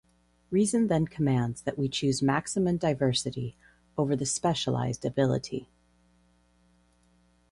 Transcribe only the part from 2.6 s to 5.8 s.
diversity over the specialized ability.